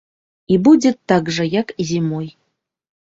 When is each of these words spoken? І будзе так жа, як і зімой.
І 0.53 0.55
будзе 0.67 0.91
так 1.13 1.29
жа, 1.35 1.45
як 1.59 1.73
і 1.83 1.87
зімой. 1.91 2.27